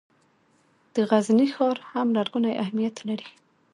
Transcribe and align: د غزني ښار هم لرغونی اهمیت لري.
د 0.93 0.95
غزني 1.09 1.47
ښار 1.55 1.77
هم 1.91 2.07
لرغونی 2.17 2.53
اهمیت 2.63 2.95
لري. 3.07 3.29